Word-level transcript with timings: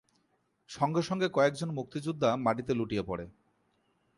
সঙ্গে 0.69 1.01
সঙ্গে 1.01 1.27
কয়েকজন 1.29 1.69
মুক্তিযোদ্ধা 1.69 2.29
মাটিতে 2.37 2.73
লুটিয়ে 2.73 3.03
পড়ে। 3.03 3.25